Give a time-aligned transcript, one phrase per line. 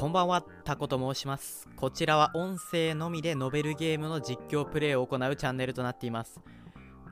[0.00, 1.68] こんばんは、タコと申します。
[1.76, 6.40] こちらは音声のみでノベルゲームの実況プレイを行うチャンネルとなっています。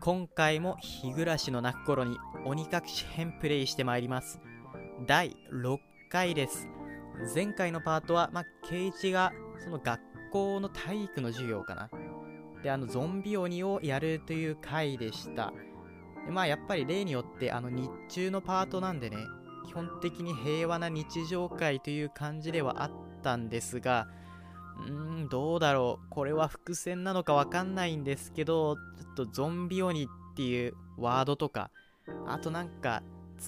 [0.00, 2.16] 今回も日暮らしの泣く頃に
[2.46, 4.40] 鬼隠し編プレイしてまいります。
[5.06, 5.78] 第6
[6.10, 6.66] 回です。
[7.34, 9.32] 前回のパートは、まあ、ケイチが
[9.62, 10.00] その学
[10.32, 11.90] 校の体育の授業かな。
[12.62, 15.52] で、あの、ゾンビ鬼をやるという回でした。
[16.24, 19.18] でまあ、やっぱり例によって、あの、日中のパートなんでね、
[19.66, 22.90] 基本的に平和な日常会という感じではあっ
[23.22, 24.08] たんですが、
[24.78, 26.06] うーん、どうだろう。
[26.10, 28.82] これは伏線なのかわかんないんですけど、ちょ
[29.12, 31.70] っとゾンビ鬼っていうワードとか、
[32.26, 33.02] あとなんか、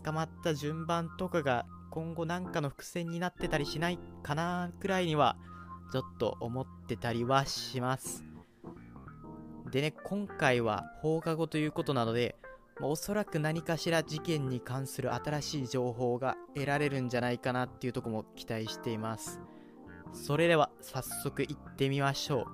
[0.04, 5.36] 捕まった順番とかが今後なんかの伏線になってたりしないかなくらいには、
[5.92, 8.29] ちょっと思ってたりはします。
[9.70, 12.36] でね、今回は放課後ということなので、
[12.80, 19.40] まおそらく何かしら事件に関する新しい情報が得られるんじゃないかなっていうとこも期待しています。
[20.12, 22.44] それでは早速行ってみましょう。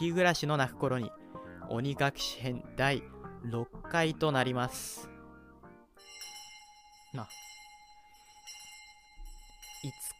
[0.00, 1.10] 日暮らしの泣く頃に
[1.68, 3.02] 鬼隠し編第
[3.46, 5.10] 6回となります。
[7.12, 7.24] な。
[7.24, 7.28] 5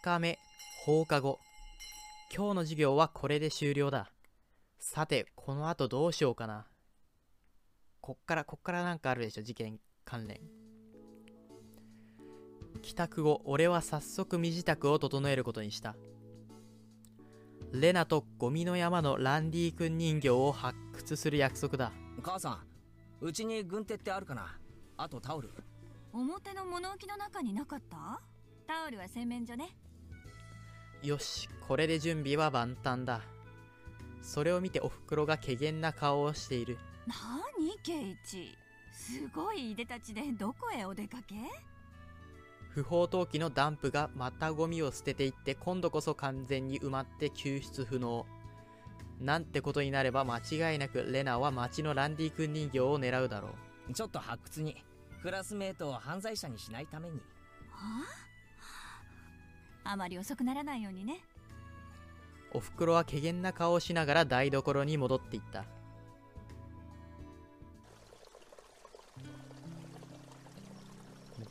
[0.03, 0.39] 日目
[0.85, 1.39] 放課後。
[2.35, 4.11] 今日の授業はこれで終了だ。
[4.91, 6.67] さて、この後どうしようかな。
[8.01, 10.41] こっから、こっからなんかあるでしょ、事件関連。
[12.81, 15.95] 帰宅後、俺は早速身支度を整えることにした。
[17.71, 21.93] レナとゴミの山のランディ君人形を発掘する約束だ。
[22.23, 22.67] 母さん
[23.21, 24.59] うちに軍手ってあるかな？
[24.97, 25.51] あとタオル
[26.15, 28.23] 表の物置の中になかった？
[28.67, 29.77] タオルは洗面所ね
[31.03, 33.21] よし、これで準備は万端だ。
[34.23, 36.79] それを見ておふくろが怪げな顔をしている。
[37.07, 37.15] な
[37.59, 38.57] にケイチ。
[38.93, 41.35] すごいいでたちでどこへお出かけ？
[42.71, 48.27] 不法投棄のダンプがまたゴミを捨てていって今度こそ完全に埋まって救出不能。
[49.21, 53.49] なんてことになれば間違いなくレナは町のランディ君人形を狙うだろ
[53.89, 53.93] う。
[53.95, 54.77] ちょっと発掘に
[55.23, 57.17] クラスメートを犯罪者にしないために。
[57.71, 58.05] は
[59.85, 59.91] あ？
[59.93, 61.21] あまり遅くならないようにね
[62.53, 65.65] おふくろは怪げな顔をしながら台所に戻っていった。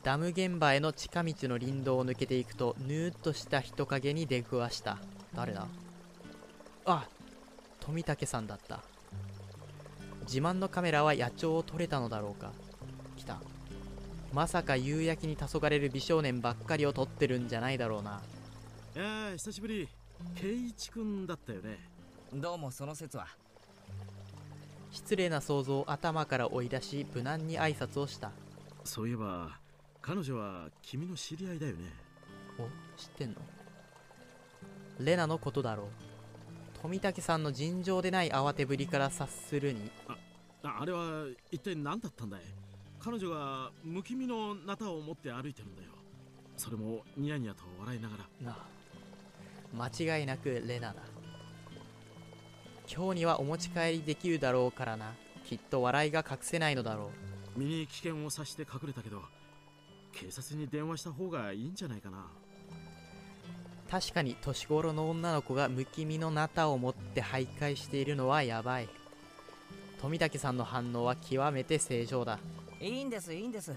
[0.03, 4.97] ダム現場への近道の林道を抜けていくとぬーっとした人影に出くわした。
[5.35, 5.67] 誰だ？
[6.85, 7.05] あ
[7.81, 8.83] 富武さんだった。
[10.21, 12.51] 自慢のカメラは野鳥を撮れたのだろうか。
[13.17, 13.41] 来た。
[14.33, 18.21] まさか夕焼けに黄昏る美少年ばっかりを撮ってるんじゃないだろうな。
[18.95, 19.89] いやー久しぶり。
[20.35, 21.79] 圭一くんだったよね。
[22.33, 23.27] どうもその説は？
[24.91, 28.31] 失礼な想像を頭から追い出し無難に挨拶をした。
[28.83, 29.57] そういえば
[30.01, 31.93] 彼女は君の知り合いだよね。
[32.57, 32.63] お
[32.99, 33.35] 知ってんの？
[34.99, 35.87] レナのことだろう。
[36.81, 39.91] 富武さんの尋常でない慌てぶりから察するに。
[40.63, 42.41] ああれは一体何だったんだい？
[42.99, 45.89] 彼女が不気味のナタを持って歩いてるんだよ。
[46.57, 48.23] それもニヤニヤと笑いながら。
[48.45, 48.76] なあ
[49.77, 50.95] 間違いなくレナだ。
[52.91, 55.13] 今日にはお持ち帰りできるだろうからな。
[55.45, 57.11] きっと笑いが隠せないのだろ
[57.55, 57.59] う。
[57.59, 59.21] 身に危険を察して隠れたけど
[60.11, 62.25] 警察に電話した方がいいんじゃないかな。
[63.89, 68.89] 確かに年頃の女の子が不気味のナタを持って徘徊しているのはやばい。
[70.01, 72.39] 富武さんの反応は極めて正常だ。
[72.81, 73.73] いいんですいいんです。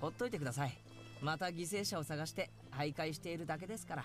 [0.00, 0.78] ほっといてください。
[1.20, 4.04] また犠牲者を探して徘徊しているだけですから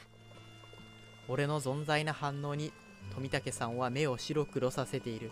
[1.27, 2.71] 俺の存在な反応に
[3.15, 5.31] 富武さんは目を白黒させている。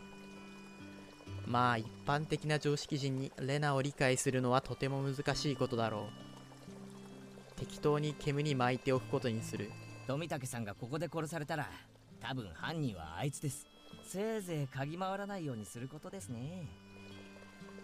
[1.45, 6.07] まあ一般的な常識人にレナを理解するのはとても難しいことだろ
[7.57, 7.59] う。
[7.59, 9.69] 適当に煙に巻いておくことにする。
[10.07, 11.69] 富武さんがここで殺されたら
[12.19, 13.65] 多分犯人はあいつです。
[14.03, 16.67] せいぜい嗅ぎ回らないようにすることですね。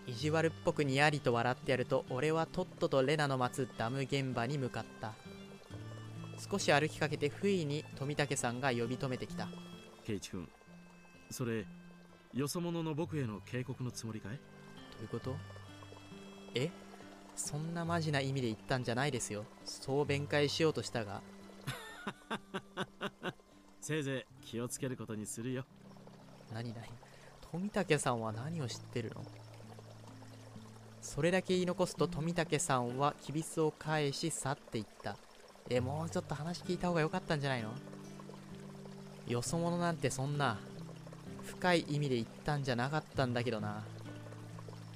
[0.06, 5.14] 意地悪っぽくにやりと笑ってやると俺はとっととレナの待つダム現場に向かった
[6.38, 9.48] 少し歩きかけて不意に富武さんが呼び止めてきた。
[10.06, 10.50] 圭一くん
[11.30, 11.66] それ
[12.34, 14.34] よそ者の僕への警告のつもりかい？
[14.34, 14.40] ど
[15.00, 15.36] ういうこと？
[16.56, 16.70] え？
[17.36, 19.46] そんなマジな意味で言ったんじゃないですよ。
[19.66, 21.22] そう弁解しようとしたが。
[23.82, 25.66] せいぜい気をつけることにするよ。
[26.54, 26.88] 何何？
[27.52, 29.24] 富武さんは何を知ってるの？
[31.02, 35.18] それだけ言い残すと富武さんはきびすを返し去っていった
[35.70, 37.72] えもうちょっと話聞いた方が良かったんじゃないの？
[39.28, 40.58] よそ者なんてそんな
[41.46, 43.84] 深い意味で言ったんじゃなかったんだけどな。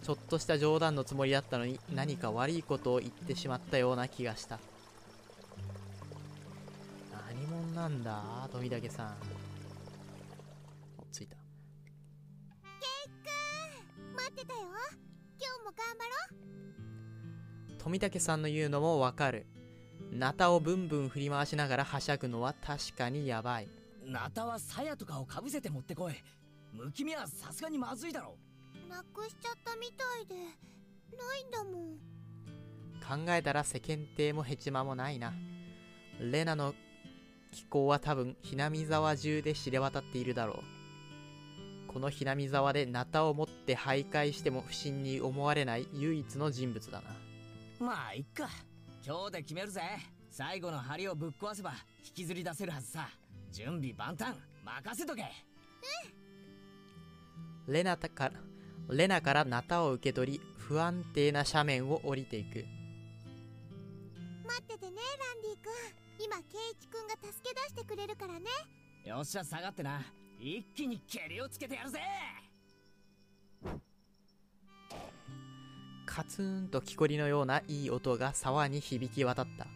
[0.03, 4.59] ちょっとした冗談のつもりだったのに何か悪いことを言ってしまったような気がした。
[7.11, 8.49] 何者なんだ？
[8.51, 9.15] 富武さん。
[10.97, 11.35] お着いた。
[14.15, 14.59] 待ってたよ。
[15.39, 16.05] 今日も頑張
[17.75, 19.45] ろ富武さんの言うのもわかる
[20.11, 23.69] ナタをブンブン振り回しながらはしゃぐのは確かにやばい。
[24.05, 26.13] ナタは鞘とかをかぶせて持ってこい。
[26.73, 28.35] むきみはさすがにまずいだろ
[28.87, 28.89] う。
[28.89, 30.35] なくしちゃったみたいで。
[30.35, 33.25] ないんだもん。
[33.25, 35.33] 考えたら世間体もヘチマもないな。
[36.19, 36.75] レナの
[37.51, 40.61] 気候は多分ひなみ沢中で知れ渡っているだろ
[41.87, 41.91] う。
[41.93, 47.15] このひなみ沢でナタを持って徘徊しても不審に思われない唯一の人物だな。
[47.79, 48.49] まあいっか
[49.03, 49.81] 今日で決めるぜ。
[50.29, 51.73] 最後の針をぶっ壊せば
[52.05, 53.09] 引きずり出せるはずさ。
[53.51, 55.23] 準備万端任せとけ。
[57.67, 57.73] うん。
[57.73, 58.31] レナから
[58.89, 62.63] レナからナタを受け取り不安定な斜面を降りていく。
[64.45, 65.73] 待っててねランディ君。
[66.23, 68.45] 今ケイチ君が助け出してくれるからね。
[69.03, 70.01] よっしゃ下がってな。
[70.39, 71.99] 一気に蹴りをつけてやるぜ
[76.13, 79.63] カツンと木こりのようないい音が沢に響き渡った。
[79.63, 79.69] ど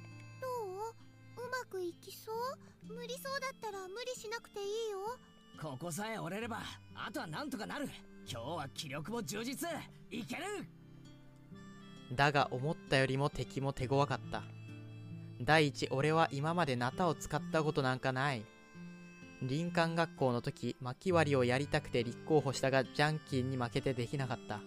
[1.38, 1.42] う？
[1.42, 2.30] うまくいきそ
[2.90, 2.94] う？
[2.94, 5.18] 無理そうだったら無理しなくていいよ。
[5.62, 6.60] ここさえ折れれば
[6.94, 7.88] あとはなんとかなる。
[8.30, 9.70] 今日は気力も充実。
[10.12, 10.42] いける！
[12.14, 14.44] だが思ったよりも敵も手強かった。
[15.42, 18.44] 第一俺は今までナタを使ったことなんかない。
[19.40, 24.60] 林間学校の時薪割りをやりたくて立候補したがジャンキーに負けてできなかった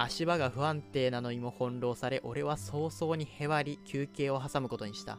[0.00, 5.18] 足場が不安定なのにも翻弄され俺は早々にへばり休憩を挟むことにした。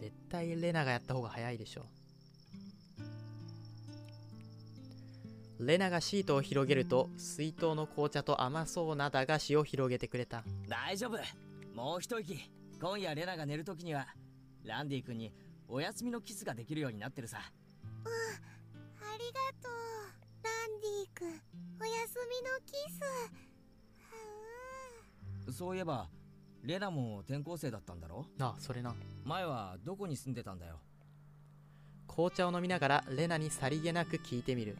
[0.00, 1.86] 絶対レナがやった方が早いでしょ
[5.58, 10.42] レナがシートを広げると水筒の紅茶と甘そうな駄菓子を広げてくれた。
[10.68, 11.18] 大丈夫。
[11.74, 12.50] もう一息。
[12.80, 14.06] 今夜レナが寝る時には
[14.64, 15.32] ランディ君に
[15.68, 17.38] お休みのキスができるようになってるさ。
[18.04, 18.12] うん
[19.04, 21.28] ありがとうランディ君
[21.80, 23.02] お休みのキス、
[25.46, 26.08] はそういえば
[26.62, 28.26] レナも転校生だったんだろ？
[28.40, 28.94] ああそれな。
[29.24, 30.78] 前はどこに住んでたんだよ？
[32.08, 34.78] 紅茶を飲みながらレナにさりげなく聞いてみる。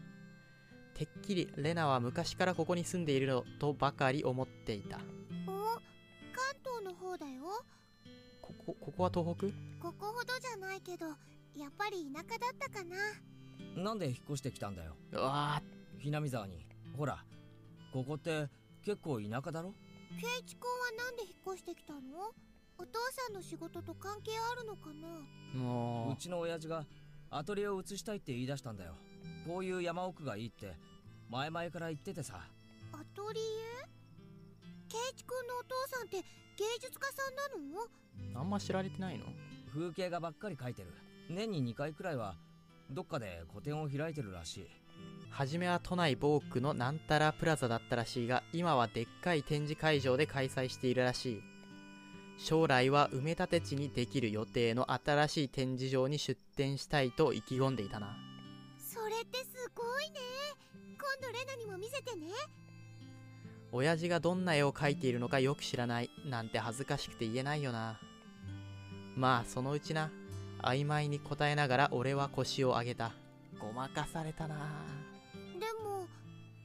[0.94, 4.96] てっきりレナは昔からここに住んでいるのとばかり思っていた。
[4.96, 7.42] お関東の方だよ。
[8.40, 9.48] ここここは東北？
[9.82, 12.96] ここほどじゃないけどやっぱり田舎だったかな
[13.76, 14.96] なんで引っ越してきたんだよ。
[15.12, 15.62] うわ
[15.98, 16.66] ひなみ沢に。
[16.96, 17.22] ほら
[17.92, 18.48] ここって
[18.82, 19.74] 結構田舎だろ？
[20.18, 22.00] ケイチ君はなんで引っ越してきたの？
[22.78, 24.90] お父さんの仕事と関係あるのか
[25.54, 25.60] な？
[25.60, 26.12] もう。
[26.12, 26.84] うちの親父が
[27.30, 28.94] アトリエを移したいって言い出したんだよ。
[29.46, 30.74] こういう山奥がいいって
[31.30, 32.40] 前々から言っててさ。
[32.92, 33.42] アトリエ？
[34.88, 36.16] ケイチ君のお父さんって
[36.56, 37.36] 芸術家さん
[37.72, 37.78] な
[38.34, 38.40] の？
[38.40, 39.26] あんま知られてないの？
[39.74, 40.88] 風景画ばっかり描いてる。
[41.28, 42.36] 年に2回くらいは
[42.90, 44.66] どっかで個展を開いてるらしい。
[45.30, 51.42] 初めは都内某区のなんたらプラザだったらしいが今はでっかい展示会場で開催しているらしい。
[52.38, 58.16] 将来は埋め立て地にできる予定の新しい展示場に出展したいと意気込んでいたな。
[58.78, 60.20] それってすごいね。
[61.20, 62.28] 今度レナにも見せてね。
[63.72, 66.10] 親父がどんな絵を描いているのかよく知らない。
[66.24, 67.98] なんて恥ずかしくて言えないよな。
[69.16, 70.10] まあそのうちな
[70.66, 73.12] 曖昧に答えながら俺は腰を上げた。
[73.58, 74.56] ごまかされたな。
[75.58, 76.06] でも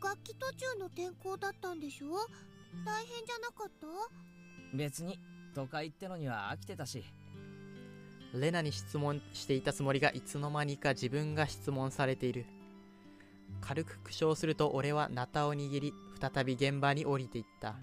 [0.03, 2.07] 楽器途中の転校だったんでしょ？
[2.83, 3.87] 大変じゃなかった？
[4.75, 5.19] 別に
[5.53, 7.03] 都会ってのには飽きてたし。
[8.33, 12.45] レナに質問していたつもりがいつの間にか自分が質問されている。
[13.59, 17.75] 軽く苦笑すると俺はナタを握り再び現場に降りていった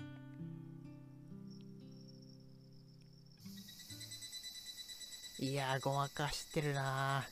[5.41, 7.25] いやーごまかしてるな。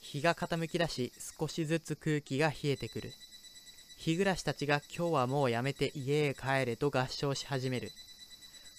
[0.00, 3.12] 日が傾き出し少しずつ空気が冷えてくる。
[3.98, 7.92] 日暮らしたちが今日はもうやめて家へ帰れと合唱し始める。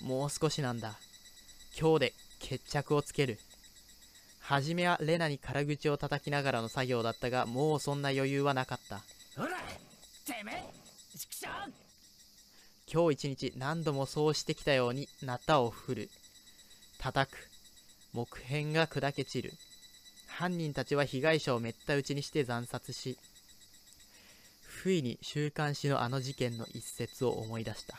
[0.02, 0.96] もう少しなんだ。
[1.80, 3.40] 今日で決着をつける。
[4.42, 8.98] 初めはレナに空口を叩きながらの作業だったがもうそんな余裕はなかった。
[9.38, 9.58] ほら
[10.26, 11.48] てめえ畜生。
[12.92, 16.10] 今日一日何度もそうしてきたようにナタを振る。
[17.00, 17.50] 叩く
[18.14, 19.54] 木片が砕け散る。
[20.28, 23.18] 犯人たちは被害者をめった打ちにして惨殺し
[24.62, 27.98] 不意に週刊誌のあの事件の一節を思い出した。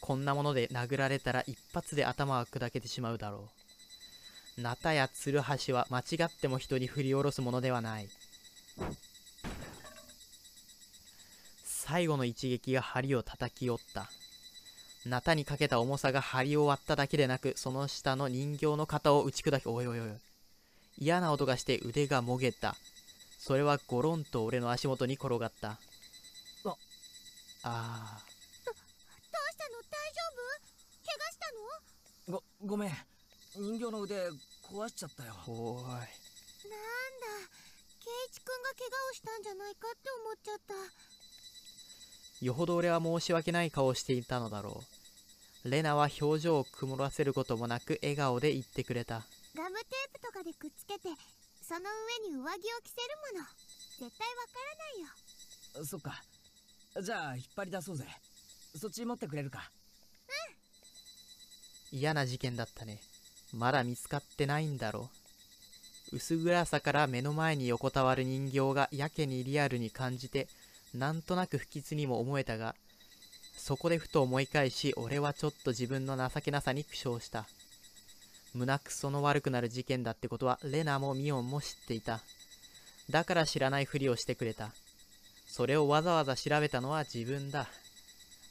[0.00, 3.48] こんなもので殴られたら一発で頭は砕けてしまうだろ
[4.58, 4.60] う。
[4.60, 8.08] ナタやツルハシは間違っても人に振り下ろすものではない。
[11.64, 14.10] 最後の一撃が針を叩き折った。
[15.06, 20.08] ナタにかけた重さが針を割っただけでなくその下の人形の肩を打ち砕きおいおいおい
[20.98, 22.76] 嫌な音がして腕がもげた。
[23.38, 25.68] それはゴロンと俺の足元に転がった。
[25.70, 25.76] あ
[27.64, 28.20] あ。
[28.64, 29.80] どうしたの？
[29.90, 30.36] 大丈夫？
[31.06, 32.42] 怪我したの？
[32.60, 32.92] ごごめん。
[33.56, 34.28] 人形の腕
[34.62, 35.32] 壊しちゃったよ。
[35.46, 35.84] ーおーい。
[35.86, 36.06] なんだ。
[38.00, 40.74] 圭一くんが怪我をしたんじゃないかって思っちゃった
[42.40, 44.82] よほど俺は申し訳ない顔をしていたのだろ
[45.64, 45.70] う。
[45.70, 49.22] レナは表情を曇らせることもなく笑顔で言ってくれた。
[49.54, 51.08] ガムテープとかでくっつけて
[51.60, 51.80] その
[52.24, 53.46] 上に上着を着せるもの。
[53.98, 55.84] 絶対わからないよ。
[55.84, 56.22] そっか。
[57.02, 58.06] じゃあ引っ張り出そうぜ。
[58.76, 59.70] そっち持ってくれるか。
[61.92, 63.00] 嫌な事件だったね。
[63.52, 65.10] まだ見つかってないんだろ
[66.12, 66.16] う。
[66.16, 70.48] 薄暗さから目の前に横たわる人形がやけにリアルに感じて
[70.94, 72.74] なんとなく不吉にも思えたが
[73.60, 77.46] そこでふと思い返し俺はちょっと自分の情けなさに苦笑した。
[78.54, 82.20] 胸くその悪くなる事件だってことはレナもミオンも知っていた。
[83.10, 84.72] だから知らないふりをしてくれた。
[85.46, 87.68] それをわざわざ調べたのは自分だ。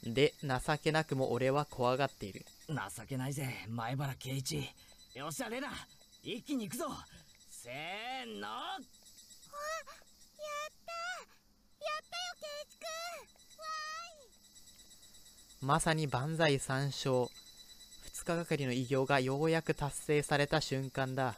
[0.03, 2.45] で情けなくも俺は怖がっている。
[2.69, 2.75] 情
[3.07, 4.69] けないぜ前原圭一。
[5.15, 5.69] よっしゃレナ
[6.23, 6.85] 一気に行くぞ。
[7.49, 8.47] せーの
[15.61, 17.29] まさに万歳三唱。
[18.13, 21.35] 2日がかりの偉業がようやく達成された瞬間だ。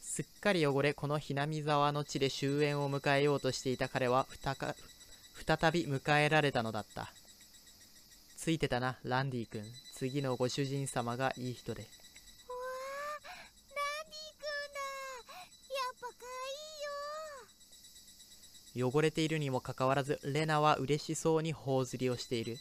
[0.00, 4.54] すっかり汚れこのひなみ沢の地で終焉を迎えようとしていた彼は再
[5.72, 7.08] び迎えられたのだった。
[8.36, 9.64] ついてたなランディ君。
[9.96, 11.82] 次のご主人様がいい人で。
[11.82, 14.78] ーわーランディくんだ。
[15.74, 16.14] やっぱか
[18.76, 18.90] いいよ。
[18.92, 22.58] 汚れているにもかかわらずレナは嬉しそうに頬ずりをしている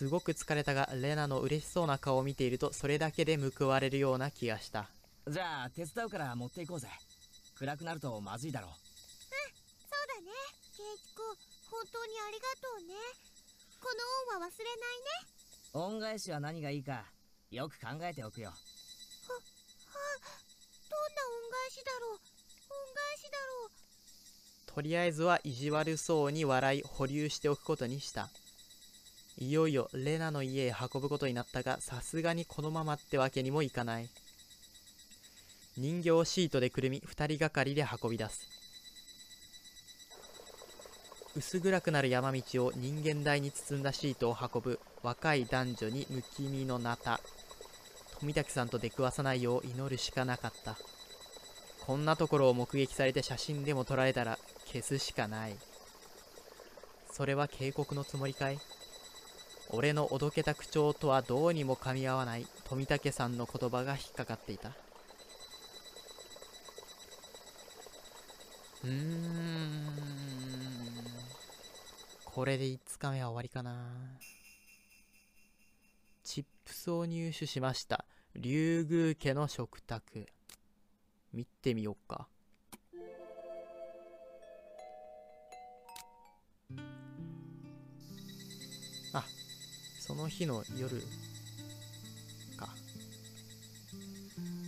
[0.00, 4.88] すごく疲れたがレナの嬉しそうな顔を見ているとそれだけで報われるような気がした。
[5.28, 6.88] じゃあ手伝うから持っていこうぜ。
[7.58, 8.72] 暗くなるとまずいだろそう
[10.08, 10.32] だね。
[10.74, 11.36] 圭一くん
[11.70, 12.94] 本当にありがとうね。
[13.78, 13.88] こ
[14.32, 15.20] の恩は忘れないね。
[15.74, 17.04] 恩返しは何がいいか
[17.50, 18.48] よく考えておくよ。
[18.48, 22.12] はどんな恩返しだろう。
[22.12, 22.20] 恩
[22.94, 23.70] 返しだろう。
[24.64, 28.30] とりあえずは意地悪そうに笑い保留しておくことにした
[29.40, 34.08] いよいよレナの家へ運ぶことになったがさすがにこのままってわけにもいかない。
[35.78, 38.46] 人形をシートでくるみ2人がかりで運び出す。
[41.34, 47.18] 薄暗くなる山道を人間台に包んだシートを運ぶ若い男女にむきみのなた。
[48.20, 50.76] 富滝さんと出くわさないよう祈るしかなかった。
[51.86, 55.56] こんなところを目撃されて写真でも撮られたら消すしかない。
[57.10, 58.58] それは警告のつもりかい？
[59.72, 64.72] 俺のおどけた口調とはどうにも噛み合わない富武さんの言葉が引っかかっていた。
[68.82, 69.86] うーん。
[72.24, 73.76] これで5日目は終わりかな。
[76.24, 78.04] チップスを入手しました。
[78.34, 80.26] 竜宮家の食卓。
[81.32, 82.26] 見てみようか。
[90.20, 91.00] の日の夜
[92.56, 92.68] か。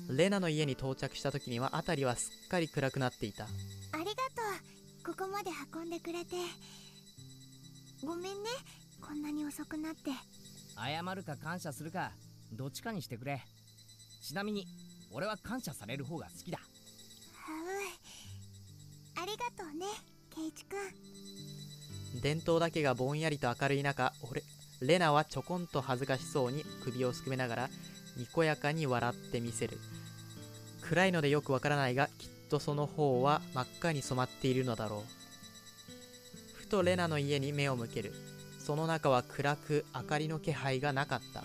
[0.09, 3.45] レナの家に到着した時には辺りはすっかり暗くなっていた。
[3.45, 3.49] あ
[3.99, 4.15] りがと
[5.11, 5.15] う。
[5.15, 6.37] ここまで運んでくれて。
[8.03, 8.51] ごめんね。
[9.01, 10.11] こんなに遅くなって。
[10.75, 12.13] 謝るか感謝するか
[12.53, 13.43] どっちかにしてくれ。
[14.23, 14.67] ちなみに
[15.11, 16.59] 俺は感謝される方が好きだ。
[16.59, 16.65] は
[19.19, 19.87] うありがとうね
[20.35, 24.43] 圭一くん電灯だけがぼんやりと明るい中俺
[24.83, 27.71] レナはちょこんと恥ずかしそうに首をすくめながら
[28.17, 29.79] にこやかに笑ってみせる。
[30.83, 36.57] 暗いのでよくわからないがきっとその方は真っ赤に染まっているのだろう。
[36.57, 38.13] ふとレナの家に目を向ける。
[38.59, 41.45] その中は暗く明かりの気配がなかった。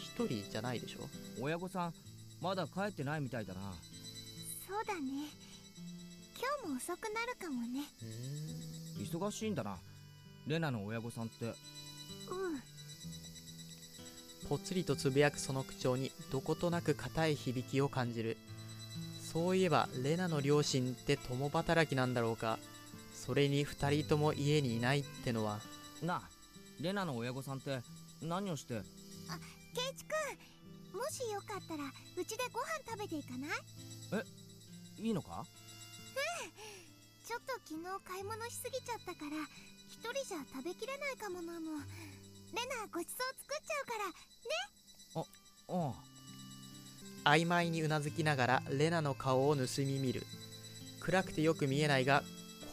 [0.00, 1.08] 一人じゃないでしょ？
[1.40, 1.94] 親御さん
[2.40, 3.60] まだ帰ってないみたいだな。
[4.66, 5.00] そうだね。
[6.36, 7.84] 今日も遅くなるかもね。
[8.98, 9.76] 忙しいんだな。
[10.48, 11.46] レナの親御さんって
[12.30, 12.62] うん
[14.48, 18.36] ぽつりとつぶやくその口調にどことなく硬い響きを感じる。
[19.20, 22.58] そういえばレナの両親って共働きなんだろうか。
[23.12, 25.58] それに2人とも家にいないってのは。
[26.00, 26.22] なあ
[26.80, 27.80] レナの親御さんって
[28.22, 28.74] 何をして？
[28.74, 28.82] 圭
[29.92, 30.14] 一く
[30.94, 33.48] んもしよかったらうちでご飯食べていかな
[35.00, 35.08] い？
[35.08, 35.44] いいのか？
[37.26, 39.36] ちょっと昨日買い物しすぎちゃったから
[39.88, 41.72] 一人じゃ食べきれないかもなの。
[42.54, 43.94] レナごちそう作っちゃうか
[45.16, 45.26] ら
[45.66, 45.94] おう
[47.24, 50.22] 曖昧にうなずきながらレナの顔を盗み見る。
[51.00, 52.22] 暗くてよく見えないが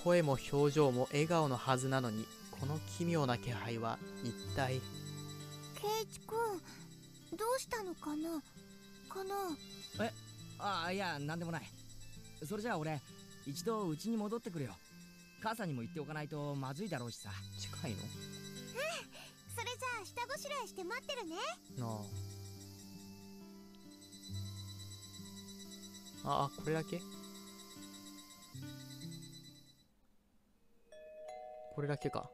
[0.04, 4.82] 声も表情も笑顔のはずなのにこの奇妙な気配は一体。
[5.82, 6.38] ケイチくん
[7.36, 8.40] どうしたのかな？
[9.10, 9.34] かな
[10.60, 11.64] ああいやなんでもない。
[12.48, 13.02] それじゃあ俺
[13.46, 14.76] 一度家に戻ってくるよ。
[15.42, 17.30] 母さんにも言っておかないとまずいだろうしさ。
[17.60, 17.98] 近いの？
[17.98, 21.36] それじゃあ下ごしらえして待ってるね。
[21.78, 21.86] な
[26.26, 26.46] あ。
[26.46, 27.02] あこれだけ？
[31.76, 32.30] これだけか。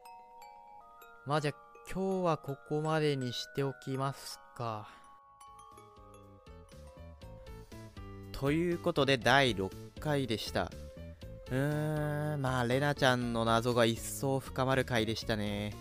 [1.26, 1.54] まあじゃあ
[1.92, 4.88] 今日はここまでにしておきますか。
[8.32, 10.70] ということで第6回でした
[11.50, 15.74] うーんまあレナちゃんの謎が一層深まる回でしたね。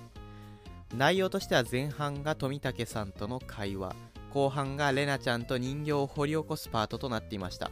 [0.95, 3.95] 内容としては前半が富武さんとの会話
[4.33, 7.69] 後半がレナちゃんと人形を掘り起こすパートとなっていました。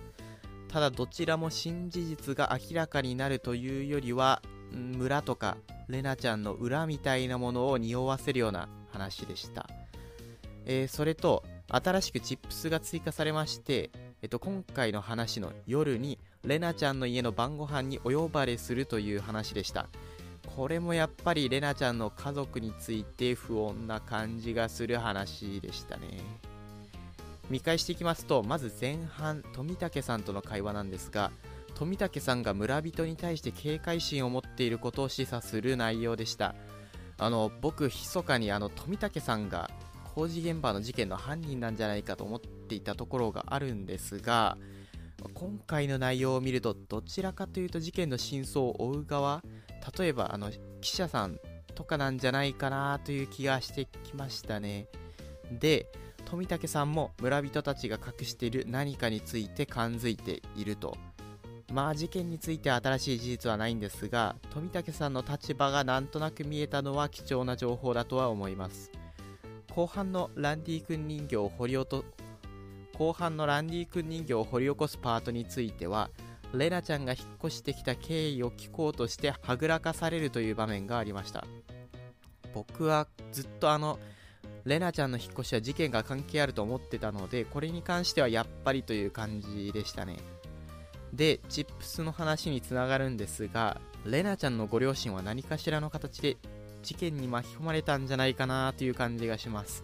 [0.68, 9.68] ただどちらも新事実が明らかになるというよりは村とかレナちゃんの裏みたいなものを匂わせるような話でした、
[10.66, 19.88] えーそれと新しくチップスが追加されまして、えっと、今回の話の夜にレナちゃんの家の晩ご飯にお呼ばれするという話でした。
[20.56, 26.20] これもやっぱりレナちゃんの家族について不穏な感じがする話でしたね。
[27.50, 31.32] 見返していきますとまず前半富武さんとの会話なんですが
[31.76, 36.56] 富武さんが村人に対して警戒心を持っていることを示唆する内容でした。
[37.20, 39.70] あの僕密かにあの富武さんが
[40.16, 44.58] 工事現場の事件の犯人なんじゃないかと思っていたところがあるんですが
[45.34, 49.44] 今回の内容を見るとどちらかというと事件の真相を追う側。
[49.98, 51.40] 例えばあの記者さん
[51.76, 54.88] とかなんじゃないかなという気がしてきましたね。
[55.52, 55.88] で
[56.26, 60.98] 富武さんも村人たちが隠している何かについて感づいていると。
[61.72, 68.92] まあ事件については新しい事実はないんですが富武さんの立場がなんとなく見えたのは貴重な情報だとは思います。
[69.74, 72.06] 後半のランディ君人形を掘り落と
[72.98, 76.10] 後半のランディ君人形を掘り起こすパートについては
[76.54, 81.46] レナちゃんが引っ越してきた経緯を聞こうとしてはぐらかされるという場面がありました。
[82.54, 84.00] 僕はずっとあの
[84.64, 90.18] レナちゃんの引っ越しは事件が関係あると思ってたのでこれに関してはやっぱりという感じでしたね。
[91.14, 96.38] でチップスの話につながるんですがレナちゃんのご両親は何かしらの形で
[96.84, 99.84] 事件に巻き込まれたんじゃないかなという感じがします。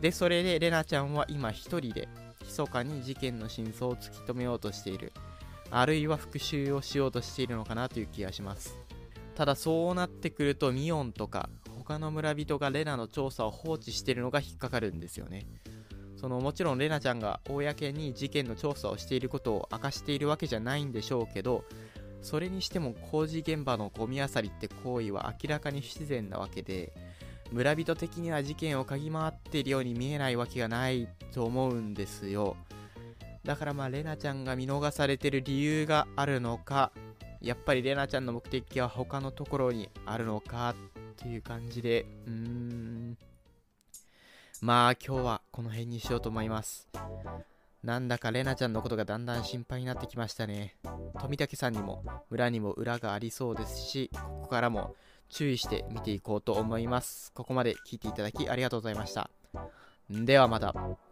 [0.00, 2.08] でそれでレナちゃんは今一人で
[2.46, 5.12] 密かに事件の真相を突き止めようとしている。
[5.70, 8.78] あるいは復讐をしようとしているのかなという気がします。
[9.34, 15.46] ただそうなってくるとミオンとか他の村人がレナの調査を放置しているのが引っかかるんですよね。
[16.24, 21.64] そのもちろんレナちゃんが公に事件の調査をしていることを明かしているわけじゃないんでしょうけど
[22.22, 26.94] それにしても工事現場のゴミ漁りって行為は明らかに不自然なわけで
[27.54, 32.56] 村人的には事件を嗅ぎ回っているように見えないわけがないと思うんですよ。
[33.44, 36.90] だからまあレナちゃんが見逃されてる理由があるのか
[37.40, 40.74] やっぱりレナちゃんの目的は他のところにあるのかっ
[41.16, 43.18] ていう感じでうーん。
[44.60, 46.88] まあ今日はこの辺にしようと思います。
[47.84, 50.74] なんだかレナちゃんのことがだんだん心配になってきましたね。
[51.20, 54.96] 富武さんにも村にも裏がありそうですしここからも
[55.34, 57.32] 注意して見ていこうと思います。
[57.32, 59.28] ここまで聞いていただきありがとうございました。
[60.08, 60.72] ではまた「